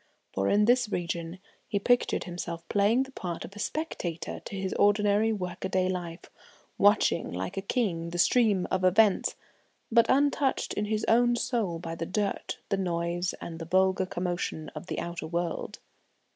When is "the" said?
3.03-3.11, 8.09-8.17, 11.93-12.07, 12.69-12.77, 13.59-13.65, 14.87-14.97